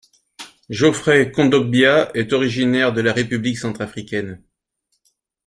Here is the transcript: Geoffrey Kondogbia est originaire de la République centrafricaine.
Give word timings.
Geoffrey 0.71 1.31
Kondogbia 1.31 2.09
est 2.15 2.33
originaire 2.33 2.91
de 2.91 3.01
la 3.01 3.13
République 3.13 3.59
centrafricaine. 3.59 4.41